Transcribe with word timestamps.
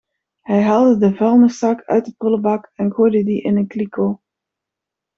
Hij 0.41 0.63
haalde 0.63 0.97
de 0.97 1.15
vuilniszak 1.15 1.83
uit 1.85 2.05
de 2.05 2.13
prullenbak 2.17 2.71
en 2.75 2.91
gooide 2.93 3.23
die 3.23 3.41
in 3.41 3.57
een 3.57 3.67
kliko. 3.67 4.21